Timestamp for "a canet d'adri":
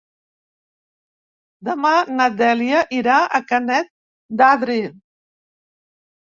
3.39-4.79